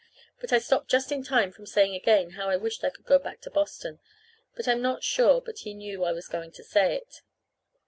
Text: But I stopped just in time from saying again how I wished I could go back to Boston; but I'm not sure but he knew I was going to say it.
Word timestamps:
But 0.39 0.51
I 0.51 0.57
stopped 0.57 0.89
just 0.89 1.11
in 1.11 1.21
time 1.23 1.51
from 1.51 1.67
saying 1.67 1.93
again 1.93 2.31
how 2.31 2.49
I 2.49 2.57
wished 2.57 2.83
I 2.83 2.89
could 2.89 3.05
go 3.05 3.19
back 3.19 3.39
to 3.41 3.51
Boston; 3.51 3.99
but 4.55 4.67
I'm 4.67 4.81
not 4.81 5.03
sure 5.03 5.41
but 5.41 5.59
he 5.59 5.75
knew 5.75 6.03
I 6.03 6.11
was 6.11 6.27
going 6.27 6.51
to 6.53 6.63
say 6.63 6.95
it. 6.95 7.21